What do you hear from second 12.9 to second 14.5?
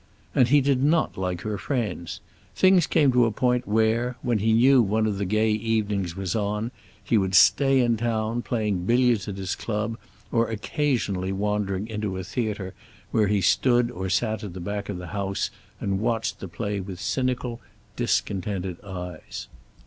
where he stood or sat